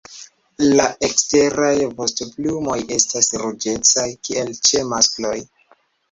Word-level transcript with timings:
La 0.77 0.85
eksteraj 1.07 1.73
vostoplumoj 1.99 2.77
estas 2.95 3.29
ruĝecaj, 3.41 4.05
kiel 4.29 4.49
ĉe 4.71 4.81
maskloj. 4.95 5.35